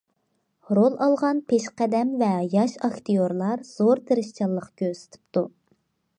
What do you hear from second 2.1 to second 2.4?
ۋە